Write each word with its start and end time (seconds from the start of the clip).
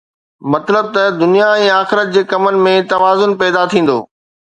مطلب 0.53 0.85
ته 0.95 1.03
دنيا 1.21 1.49
۽ 1.65 1.67
آخرت 1.81 2.07
جي 2.17 2.21
ڪمن 2.35 2.61
۾ 2.71 2.75
توازن 2.95 3.41
پيدا 3.45 3.71
ٿيندو. 3.77 3.97